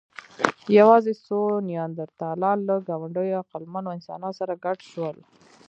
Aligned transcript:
یواځې 0.77 1.13
څو 1.25 1.39
نیاندرتالان 1.69 2.57
له 2.69 2.75
ګاونډيو 2.87 3.39
عقلمنو 3.43 3.93
انسانانو 3.97 4.37
سره 4.39 4.53
ګډ 4.65 4.77
شول. 4.91 5.17